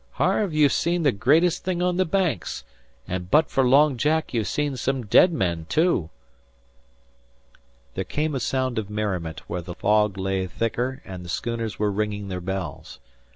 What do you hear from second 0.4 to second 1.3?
you've seen the